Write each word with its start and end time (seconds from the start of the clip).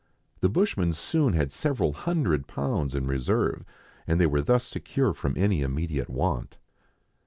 The 0.39 0.49
bushman 0.49 0.93
soon 0.93 1.33
had 1.33 1.51
several 1.51 1.93
hundred 1.93 2.47
pounds 2.47 2.95
in 2.95 3.05
reserve, 3.05 3.63
and 4.07 4.19
they 4.19 4.25
were 4.25 4.41
thus 4.41 4.63
secure 4.63 5.13
from 5.13 5.37
any 5.37 5.61
immediate 5.61 6.09
want. 6.09 6.57